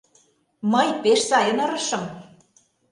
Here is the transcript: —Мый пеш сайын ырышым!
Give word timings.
—Мый 0.71 0.87
пеш 1.01 1.19
сайын 1.29 1.57
ырышым! 1.65 2.03